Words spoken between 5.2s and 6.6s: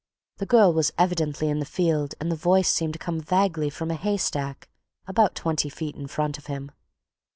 twenty feet in front of